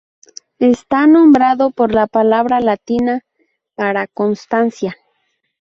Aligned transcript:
Está 0.57 1.05
nombrado 1.05 1.69
por 1.69 1.93
la 1.93 2.07
palabra 2.07 2.59
latina 2.59 3.21
para 3.75 4.07
"constancia". 4.07 4.97